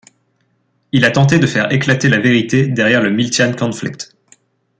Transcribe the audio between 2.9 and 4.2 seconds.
le Miltian Conflict.